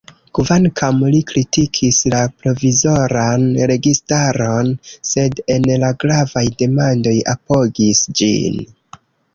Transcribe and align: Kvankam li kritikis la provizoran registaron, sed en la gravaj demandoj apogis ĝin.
Kvankam 0.37 1.03
li 1.15 1.19
kritikis 1.31 1.99
la 2.13 2.21
provizoran 2.45 3.45
registaron, 3.73 4.73
sed 5.13 5.45
en 5.59 5.69
la 5.85 5.93
gravaj 6.07 6.45
demandoj 6.65 7.17
apogis 7.37 8.05
ĝin. 8.23 8.63